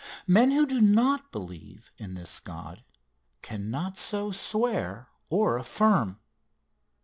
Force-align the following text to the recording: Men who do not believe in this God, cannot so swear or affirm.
Men 0.25 0.49
who 0.49 0.65
do 0.65 0.81
not 0.81 1.31
believe 1.31 1.91
in 1.99 2.15
this 2.15 2.39
God, 2.39 2.83
cannot 3.43 3.97
so 3.97 4.31
swear 4.31 5.09
or 5.29 5.59
affirm. 5.59 6.17